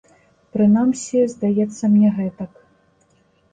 [0.55, 2.51] Прынамсі, здаецца мне гэтак.